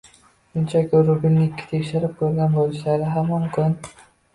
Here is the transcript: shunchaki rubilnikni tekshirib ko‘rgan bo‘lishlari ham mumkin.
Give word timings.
shunchaki 0.53 1.01
rubilnikni 1.11 1.69
tekshirib 1.75 2.19
ko‘rgan 2.25 2.59
bo‘lishlari 2.59 3.15
ham 3.17 3.33
mumkin. 3.41 3.83